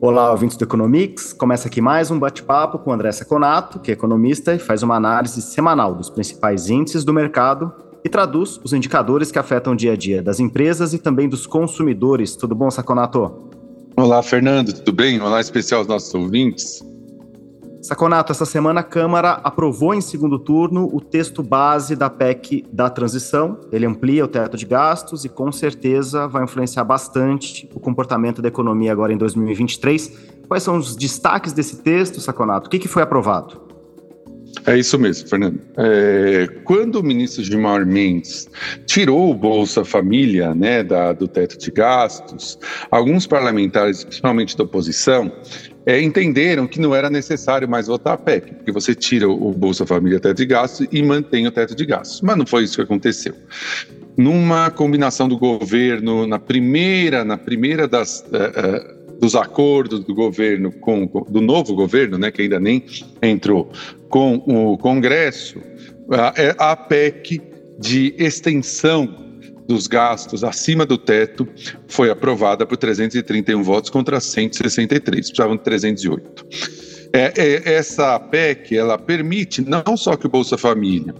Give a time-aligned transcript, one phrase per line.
[0.00, 1.32] Olá, ouvintes do Economics.
[1.32, 5.42] Começa aqui mais um bate-papo com André Saconato, que é economista e faz uma análise
[5.42, 7.72] semanal dos principais índices do mercado
[8.04, 11.48] e traduz os indicadores que afetam o dia a dia das empresas e também dos
[11.48, 12.36] consumidores.
[12.36, 13.50] Tudo bom, Saconato?
[13.96, 15.20] Olá, Fernando, tudo bem?
[15.20, 16.80] Olá especial aos nossos ouvintes.
[17.80, 22.90] Saconato, essa semana a Câmara aprovou em segundo turno o texto base da PEC da
[22.90, 23.60] transição.
[23.70, 28.48] Ele amplia o teto de gastos e com certeza vai influenciar bastante o comportamento da
[28.48, 30.38] economia agora em 2023.
[30.48, 32.66] Quais são os destaques desse texto, Saconato?
[32.66, 33.68] O que, que foi aprovado?
[34.66, 35.60] É isso mesmo, Fernando.
[35.76, 38.48] É, quando o ministro Gilmar Mendes
[38.86, 42.58] tirou o Bolsa Família né, da, do teto de gastos,
[42.90, 45.30] alguns parlamentares, principalmente da oposição,
[45.88, 49.86] é, entenderam que não era necessário mais votar a PEC, porque você tira o Bolsa
[49.86, 52.20] Família teto de gastos e mantém o teto de gastos.
[52.20, 53.32] Mas não foi isso que aconteceu.
[54.14, 58.20] Numa combinação do governo, na primeira, na primeira das.
[58.20, 62.84] Uh, uh, dos acordos do governo com, do novo governo, né, que ainda nem
[63.20, 63.68] entrou,
[64.08, 65.60] com o Congresso,
[66.08, 67.42] a, é, PEC
[67.80, 69.27] de extensão
[69.68, 71.46] dos gastos acima do teto
[71.86, 76.46] foi aprovada por 331 votos contra 163, precisavam de 308.
[77.12, 81.14] É, é, essa PEC, ela permite não só que o Bolsa Família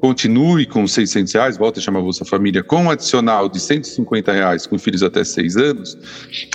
[0.00, 4.66] continue com 600 reais, volta a chamar Bolsa Família, com um adicional de 150 reais
[4.66, 5.98] com filhos até 6 anos,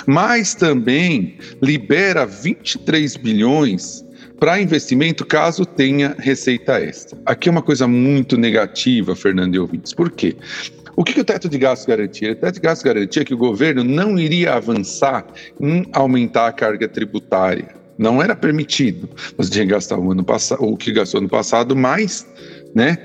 [0.08, 4.04] mas também libera 23 bilhões
[4.40, 7.18] para investimento caso tenha receita extra.
[7.26, 9.94] Aqui é uma coisa muito negativa, Fernando e ouvintes.
[9.94, 10.36] Por quê?
[10.96, 12.32] O que, que, o teto de gastos garantia?
[12.32, 15.26] O teto de gastos garantia que o governo não iria avançar
[15.60, 17.76] em aumentar a carga tributária.
[17.98, 19.10] Não era permitido.
[19.38, 22.26] Você tinha que gastar o ano passado, o que gastou no passado, mais
[22.74, 22.98] né,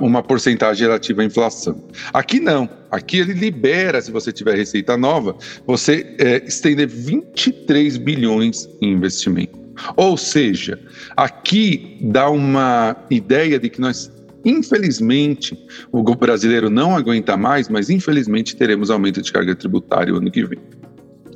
[0.00, 1.84] uma porcentagem relativa à inflação.
[2.12, 2.68] Aqui não.
[2.90, 9.58] Aqui ele libera, se você tiver receita nova, você é, estender 23 bilhões em investimento.
[9.96, 10.80] Ou seja,
[11.16, 14.10] aqui dá uma ideia de que nós
[14.44, 15.58] Infelizmente,
[15.90, 20.44] o brasileiro não aguenta mais, mas infelizmente teremos aumento de carga tributária o ano que
[20.44, 20.58] vem.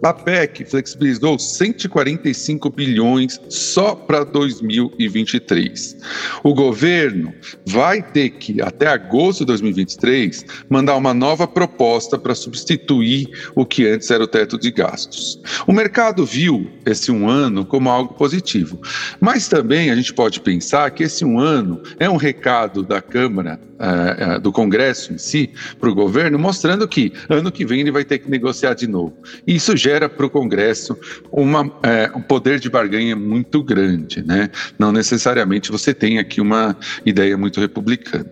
[0.03, 5.97] A PEC flexibilizou 145 bilhões só para 2023.
[6.43, 7.33] O governo
[7.65, 13.87] vai ter que, até agosto de 2023, mandar uma nova proposta para substituir o que
[13.87, 15.41] antes era o teto de gastos.
[15.69, 18.81] O mercado viu esse um ano como algo positivo,
[19.21, 23.61] mas também a gente pode pensar que esse um ano é um recado da Câmara
[23.75, 28.05] uh, do Congresso em si para o governo, mostrando que ano que vem ele vai
[28.05, 29.17] ter que negociar de novo.
[29.47, 30.97] Isso gera para o Congresso
[31.31, 31.71] uma, uh,
[32.17, 34.51] um poder de barganha muito grande, né?
[34.79, 38.31] Não necessariamente você tem aqui uma ideia muito republicana.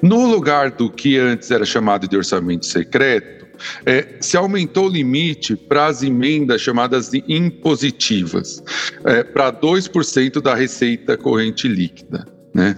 [0.00, 3.42] No lugar do que antes era chamado de orçamento secreto,
[3.86, 8.62] é, se aumentou o limite para as emendas chamadas de impositivas,
[9.04, 12.26] é, para 2% da receita corrente líquida.
[12.54, 12.76] Né?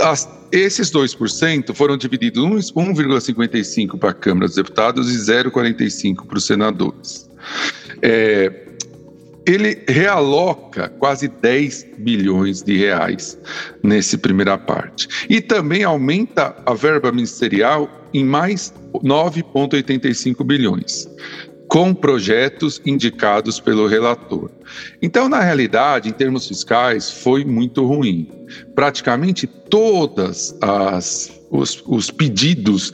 [0.00, 6.46] As, esses 2% foram divididos 1,55% para a Câmara dos Deputados e 0,45% para os
[6.46, 7.29] senadores.
[8.02, 8.66] É,
[9.46, 13.38] ele realoca quase 10 bilhões de reais
[13.82, 15.08] nessa primeira parte.
[15.28, 21.08] E também aumenta a verba ministerial em mais 9,85 bilhões
[21.68, 24.50] com projetos indicados pelo relator.
[25.00, 28.28] Então, na realidade, em termos fiscais, foi muito ruim.
[28.74, 32.92] Praticamente todas as os, os pedidos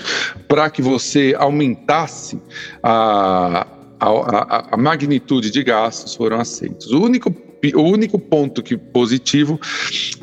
[0.49, 2.41] para que você aumentasse
[2.83, 3.67] a,
[4.01, 6.91] a, a, magnitude de gastos foram aceitos.
[6.93, 7.31] O único
[7.75, 9.59] o único ponto que positivo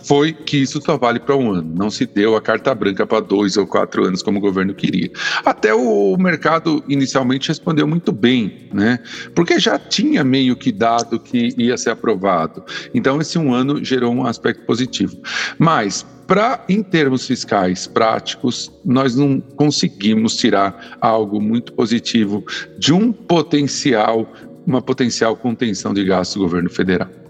[0.04, 1.74] foi que isso só vale para um ano.
[1.76, 5.10] Não se deu a carta branca para dois ou quatro anos como o governo queria.
[5.46, 9.00] Até o mercado inicialmente respondeu muito bem, né?
[9.34, 12.64] Porque já tinha meio que dado que ia ser aprovado.
[12.94, 15.18] Então esse um ano gerou um aspecto positivo.
[15.58, 22.44] Mas para em termos fiscais práticos, nós não conseguimos tirar algo muito positivo
[22.78, 24.32] de um potencial,
[24.66, 27.23] uma potencial contenção de gastos do governo federal.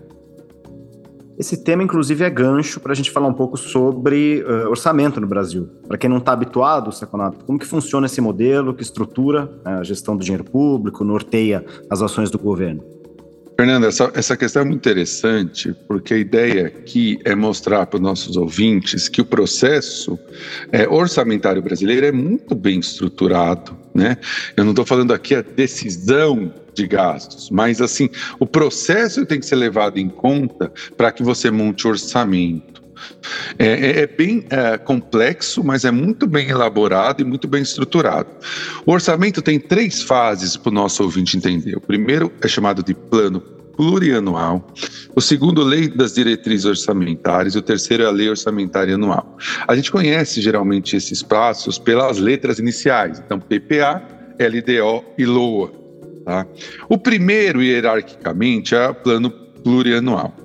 [1.44, 5.28] Esse tema, inclusive, é gancho para a gente falar um pouco sobre uh, orçamento no
[5.28, 5.68] Brasil.
[5.86, 9.84] Para quem não está habituado, Seconato, como que funciona esse modelo, que estrutura né, a
[9.84, 12.82] gestão do dinheiro público, norteia as ações do governo?
[13.58, 18.02] Fernanda, essa, essa questão é muito interessante, porque a ideia aqui é mostrar para os
[18.02, 20.18] nossos ouvintes que o processo
[20.72, 23.78] é, orçamentário brasileiro é muito bem estruturado.
[23.94, 24.16] Né?
[24.56, 28.10] Eu não estou falando aqui a decisão de gastos, mas assim,
[28.40, 32.84] o processo tem que ser levado em conta para que você monte orçamento.
[33.60, 38.30] É, é, é bem é, complexo, mas é muito bem elaborado e muito bem estruturado.
[38.86, 41.76] O orçamento tem três fases para o nosso ouvinte entender.
[41.76, 43.42] O primeiro é chamado de plano
[43.76, 44.68] plurianual,
[45.16, 49.36] o segundo, lei das diretrizes orçamentárias, e o terceiro é a lei orçamentária anual.
[49.68, 54.02] A gente conhece geralmente esses passos pelas letras iniciais, então PPA,
[54.40, 55.83] LDO e LOA.
[56.26, 56.48] Tá?
[56.88, 59.30] O primeiro, hierarquicamente, é o plano
[59.64, 60.36] plurianual.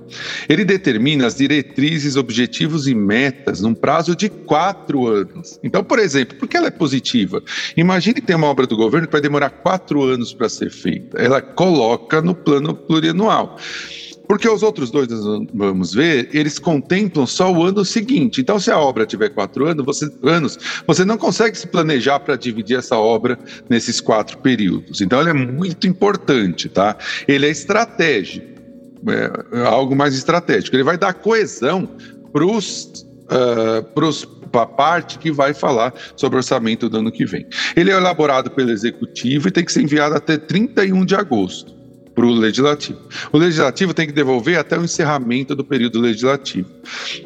[0.47, 5.59] Ele determina as diretrizes, objetivos e metas num prazo de quatro anos.
[5.61, 7.43] Então, por exemplo, por que ela é positiva?
[7.75, 11.17] Imagine ter uma obra do governo que vai demorar quatro anos para ser feita.
[11.17, 13.57] Ela coloca no plano plurianual.
[14.29, 15.07] Porque os outros dois,
[15.51, 18.39] vamos ver, eles contemplam só o ano seguinte.
[18.39, 20.55] Então, se a obra tiver quatro anos, você, anos,
[20.85, 25.01] você não consegue se planejar para dividir essa obra nesses quatro períodos.
[25.01, 26.95] Então, ele é muito importante, tá?
[27.27, 28.45] Ele é estratégico,
[29.07, 30.75] é, é algo mais estratégico.
[30.75, 31.89] Ele vai dar coesão
[32.31, 32.59] para uh,
[34.51, 37.47] para a parte que vai falar sobre o orçamento do ano que vem.
[37.75, 41.78] Ele é elaborado pelo executivo e tem que ser enviado até 31 de agosto
[42.19, 42.99] para o legislativo.
[43.31, 46.69] O legislativo tem que devolver até o encerramento do período legislativo.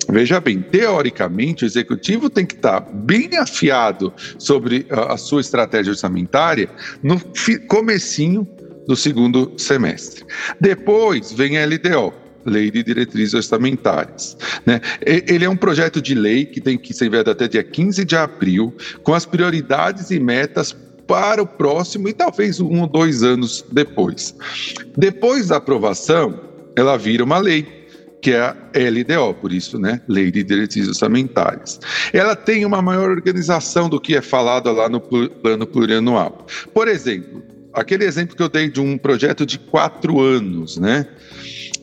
[0.08, 6.70] Veja bem, teoricamente, o executivo tem que estar bem afiado sobre a, sua estratégia orçamentária
[7.02, 7.20] no
[7.68, 8.48] comecinho
[8.86, 10.26] do segundo semestre.
[10.62, 12.14] Depois vem a LDO,
[12.46, 14.38] Lei de Diretrizes Orçamentárias.
[14.64, 14.80] Né?
[15.02, 18.16] Ele é um projeto de lei que tem que ser enviado até dia 15 de
[18.16, 20.72] abril, com as prioridades e metas
[21.08, 24.36] para o próximo e talvez um ou dois anos depois.
[24.98, 26.40] Depois da aprovação,
[26.76, 27.84] ela vira uma lei
[28.24, 31.78] que é a LDO, por isso, né, Lei de Diretrizes Orçamentárias.
[32.14, 36.48] Ela tem uma maior organização do que é falado lá no plano plurianual.
[36.74, 41.06] Por exemplo, aquele exemplo que eu dei de um projeto de quatro anos, né?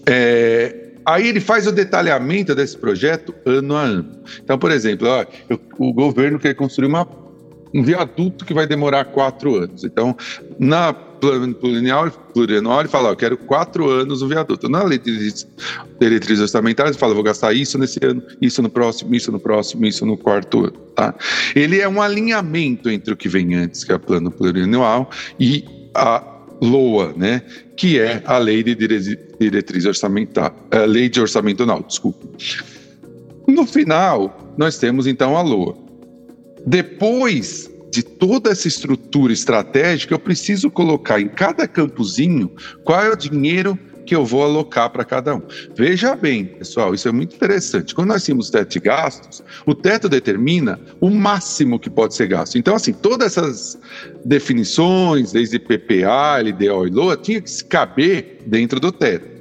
[0.06, 4.10] É, aí ele faz o detalhamento desse projeto ano a ano.
[4.42, 5.26] Então, por exemplo, ó,
[5.78, 7.04] o governo quer construir uma
[7.74, 9.84] um viaduto que vai demorar quatro anos.
[9.84, 10.16] Então,
[10.58, 12.10] na plurianual,
[12.80, 14.68] ele fala, eu quero quatro anos o viaduto.
[14.68, 15.32] Na lei de
[16.00, 19.86] diretrizes orçamentárias, ele fala, vou gastar isso nesse ano, isso no próximo, isso no próximo,
[19.86, 20.78] isso no quarto ano.
[20.94, 21.14] Tá?
[21.54, 25.64] Ele é um alinhamento entre o que vem antes, que é o plano plurianual, e
[25.94, 26.24] a
[26.62, 27.42] LOA, né,
[27.76, 32.26] que é a lei de diretriz orçamentária, a lei de orçamento anual, desculpa.
[33.46, 35.74] No final, nós temos então a LOA.
[36.66, 42.50] Depois de toda essa estrutura estratégica, eu preciso colocar em cada campozinho
[42.84, 45.42] qual é o dinheiro que eu vou alocar para cada um.
[45.76, 47.94] Veja bem, pessoal, isso é muito interessante.
[47.94, 52.58] Quando nós temos teto de gastos, o teto determina o máximo que pode ser gasto.
[52.58, 53.78] Então, assim, todas essas
[54.24, 59.39] definições, desde PPA, LDO e LOA, tinha que se caber dentro do teto.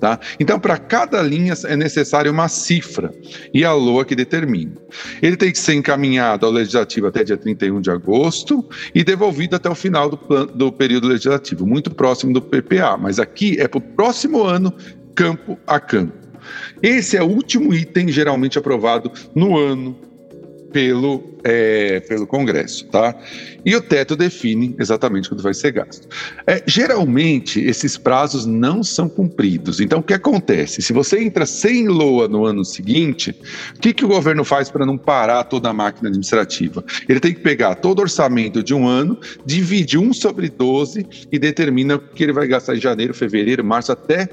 [0.00, 0.18] Tá?
[0.40, 3.12] Então, para cada linha é necessária uma cifra
[3.52, 4.72] e a LOA que determina.
[5.20, 9.68] Ele tem que ser encaminhado ao legislativo até dia 31 de agosto e devolvido até
[9.68, 13.76] o final do, plano, do período legislativo, muito próximo do PPA, mas aqui é para
[13.76, 14.72] o próximo ano,
[15.14, 16.14] campo a campo.
[16.82, 20.09] Esse é o último item geralmente aprovado no ano
[20.72, 23.14] pelo, é, pelo Congresso, tá?
[23.64, 26.08] E o teto define exatamente quando vai ser gasto.
[26.46, 29.80] É, geralmente, esses prazos não são cumpridos.
[29.80, 30.80] Então, o que acontece?
[30.80, 33.36] Se você entra sem LOA no ano seguinte,
[33.76, 36.84] o que, que o governo faz para não parar toda a máquina administrativa?
[37.08, 41.38] Ele tem que pegar todo o orçamento de um ano, divide um sobre 12 e
[41.38, 44.28] determina o que ele vai gastar em janeiro, fevereiro, março, até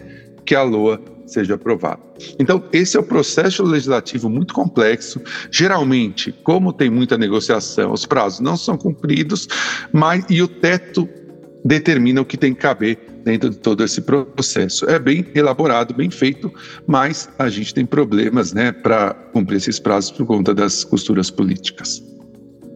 [0.45, 2.01] que a LOA seja aprovado.
[2.39, 5.21] Então, esse é o processo legislativo muito complexo.
[5.51, 9.47] Geralmente, como tem muita negociação, os prazos não são cumpridos,
[9.91, 11.07] mas e o teto
[11.63, 14.89] determina o que tem que caber dentro de todo esse processo.
[14.89, 16.51] É bem elaborado, bem feito,
[16.87, 22.01] mas a gente tem problemas, né, para cumprir esses prazos por conta das costuras políticas.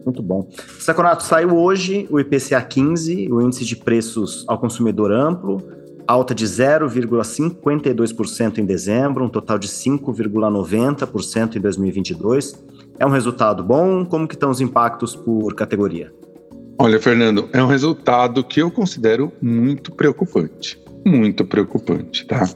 [0.04, 0.48] Muito bom.
[0.78, 5.62] Saconato, saiu hoje o IPCA 15, o índice de preços ao consumidor amplo,
[6.06, 12.64] alta de 0,52% em dezembro, um total de 5,90% em 2022.
[12.98, 14.04] É um resultado bom?
[14.04, 16.12] Como que estão os impactos por categoria?
[16.78, 20.80] Olha, Fernando, é um resultado que eu considero muito preocupante.
[21.04, 22.48] Muito preocupante, tá?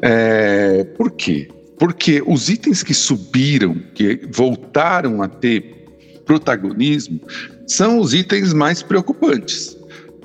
[0.00, 1.48] É, por quê?
[1.78, 5.84] Porque os itens que subiram, que voltaram a ter
[6.24, 7.20] protagonismo,
[7.66, 9.76] são os itens mais preocupantes.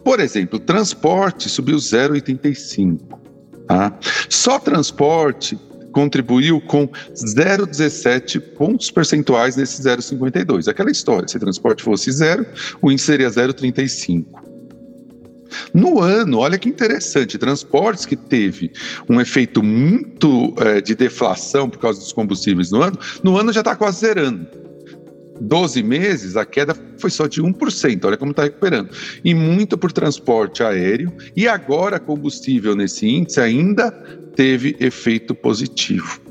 [0.09, 2.97] Por exemplo, transporte subiu 0,85.
[3.67, 3.95] Tá?
[4.27, 5.55] Só transporte
[5.91, 10.67] contribuiu com 0,17 pontos percentuais nesse 0,52.
[10.67, 12.43] Aquela história, se transporte fosse zero,
[12.81, 14.25] o índice seria 0,35.
[15.75, 18.71] No ano, olha que interessante, transportes que teve
[19.07, 23.59] um efeito muito é, de deflação por causa dos combustíveis no ano, no ano já
[23.59, 24.68] está quase zerando.
[25.39, 28.89] 12 meses, a queda foi só de 1%, olha como está recuperando.
[29.23, 33.91] E muito por transporte aéreo, e agora combustível nesse índice ainda
[34.35, 36.21] teve efeito positivo.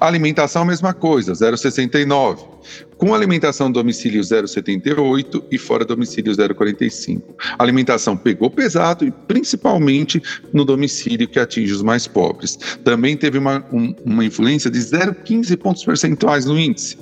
[0.00, 2.56] Alimentação, mesma coisa, 0,69.
[2.96, 7.22] Com alimentação domicílio 0,78 e fora domicílio 0,45.
[7.58, 10.22] A alimentação pegou pesado e principalmente
[10.52, 12.56] no domicílio que atinge os mais pobres.
[12.82, 16.96] Também teve uma, um, uma influência de 0,15 pontos percentuais no índice.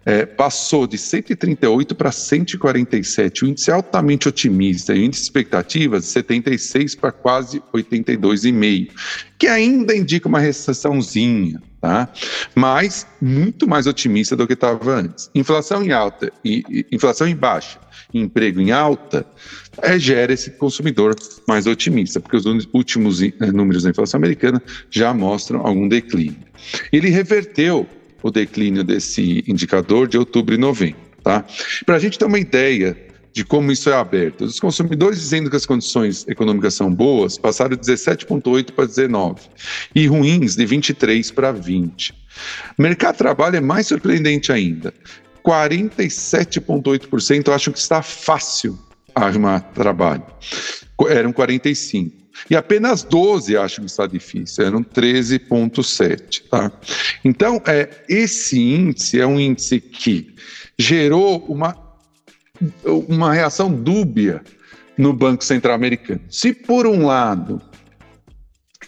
[0.04, 6.02] é, passou de 138 para 147, o índice é altamente otimista, o índice de expectativas
[6.02, 8.90] de 76 para quase 82,5,
[9.38, 12.08] que ainda indica uma recessãozinha, tá?
[12.54, 15.30] Mas muito mais otimista do que estava antes.
[15.34, 17.78] Inflação em alta e, e inflação em baixa,
[18.12, 19.24] emprego em alta,
[19.80, 21.14] é, gera esse consumidor
[21.46, 26.36] mais otimista, porque os últimos é, números da inflação americana já mostram algum declínio.
[26.92, 27.88] Ele reverteu
[28.22, 31.44] o declínio desse indicador de outubro e novembro, tá?
[31.84, 32.96] Para a gente ter uma ideia
[33.32, 34.44] de como isso é aberto.
[34.44, 39.40] Os consumidores dizendo que as condições econômicas são boas passaram de 17,8 para 19
[39.94, 42.14] e ruins de 23 para 20.
[42.78, 44.92] Mercado de trabalho é mais surpreendente ainda.
[45.44, 48.78] 47,8% acham que está fácil
[49.14, 50.24] arrumar trabalho.
[51.08, 52.22] Eram 45.
[52.50, 56.42] E apenas 12 acham que está difícil, eram 13,7.
[56.48, 56.72] Tá?
[57.24, 60.34] Então, é, esse índice é um índice que
[60.78, 61.82] gerou uma
[62.84, 64.42] uma reação dúbia
[64.96, 66.20] no Banco Central Americano.
[66.28, 67.60] Se, por um lado,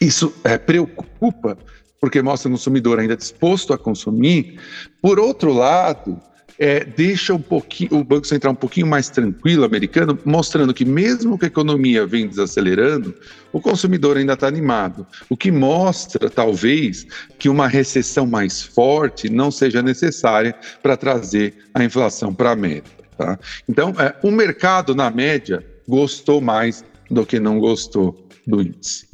[0.01, 1.59] isso é, preocupa,
[2.01, 4.61] porque mostra o consumidor ainda disposto a consumir,
[5.01, 6.21] por outro lado,
[6.59, 11.39] é, deixa um pouquinho, o Banco Central um pouquinho mais tranquilo, americano, mostrando que mesmo
[11.39, 13.15] que a economia vem desacelerando,
[13.53, 15.07] o consumidor ainda está animado.
[15.29, 17.07] O que mostra, talvez,
[17.39, 22.91] que uma recessão mais forte não seja necessária para trazer a inflação para a meta.
[23.17, 23.39] Tá?
[23.69, 29.14] Então, é, o mercado, na média, gostou mais do que não gostou do índice.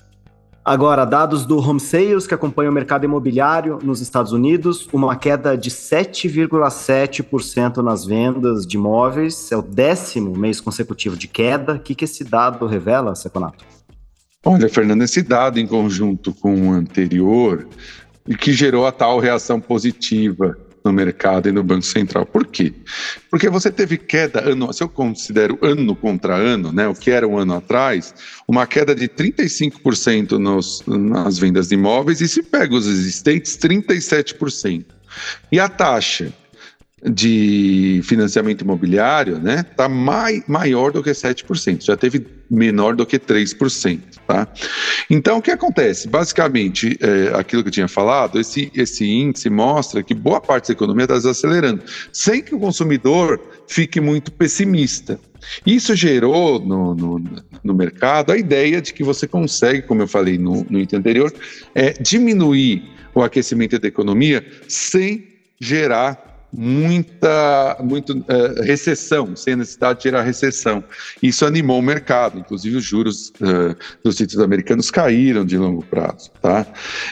[0.62, 5.56] Agora, dados do Home Sales, que acompanha o mercado imobiliário nos Estados Unidos, uma queda
[5.56, 11.76] de 7,7% nas vendas de imóveis, é o décimo mês consecutivo de queda.
[11.76, 13.64] O que, que esse dado revela, Seconato?
[14.44, 17.66] Olha, Fernando, esse dado em conjunto com o anterior,
[18.38, 22.26] que gerou a tal reação positiva no mercado e no Banco Central.
[22.26, 22.72] Por quê?
[23.30, 27.26] Porque você teve queda, ano, se eu considero ano contra ano, né, o que era
[27.26, 28.14] um ano atrás,
[28.48, 34.86] uma queda de 35% nos, nas vendas de imóveis e se pega os existentes, 37%.
[35.50, 36.32] E a taxa
[37.02, 43.18] de financiamento imobiliário, né, tá mai, maior do que 7%, já teve menor do que
[43.18, 44.48] 3%, tá?
[45.08, 46.08] Então, o que acontece?
[46.08, 50.72] Basicamente, é, aquilo que eu tinha falado, esse, esse índice mostra que boa parte da
[50.72, 55.20] economia está desacelerando, sem que o consumidor fique muito pessimista.
[55.64, 57.22] Isso gerou no, no,
[57.62, 61.32] no mercado a ideia de que você consegue, como eu falei no, no item anterior,
[61.74, 65.24] é, diminuir o aquecimento da economia sem
[65.60, 70.82] gerar muita muito, uh, recessão, sem necessidade de gerar recessão.
[71.22, 76.30] Isso animou o mercado, inclusive os juros uh, dos títulos americanos caíram de longo prazo.
[76.42, 76.66] Tá?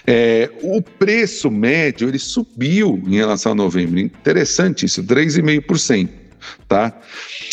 [0.07, 6.09] É, o preço médio ele subiu em relação a novembro, interessante isso, 3,5%.
[6.67, 6.93] Tá?